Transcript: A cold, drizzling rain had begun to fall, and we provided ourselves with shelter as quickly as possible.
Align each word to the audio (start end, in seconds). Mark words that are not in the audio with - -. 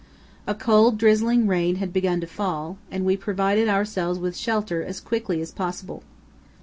A 0.47 0.55
cold, 0.55 0.97
drizzling 0.97 1.45
rain 1.45 1.75
had 1.75 1.93
begun 1.93 2.21
to 2.21 2.25
fall, 2.25 2.79
and 2.89 3.05
we 3.05 3.15
provided 3.15 3.69
ourselves 3.69 4.17
with 4.17 4.35
shelter 4.35 4.83
as 4.83 4.99
quickly 4.99 5.41
as 5.41 5.51
possible. 5.51 6.01